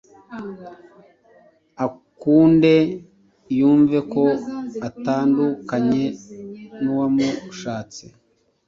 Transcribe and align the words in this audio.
akunde 1.85 2.73
yumve 3.57 3.97
ko 4.11 4.23
atandukanye 4.87 6.03
n’uwamushatse. 6.81 8.03